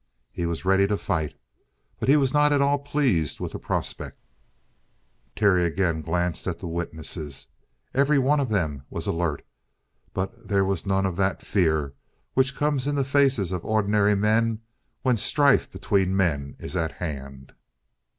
[0.31, 1.35] He was ready to fight.
[1.99, 4.19] But he was not at all pleased with the prospect.
[5.35, 7.45] Terry again glanced at the witnesses.
[7.93, 9.45] Every one of them was alert,
[10.11, 11.93] but there was none of that fear
[12.33, 14.61] which comes in the faces of ordinary men
[15.03, 17.53] when strife between men is at hand.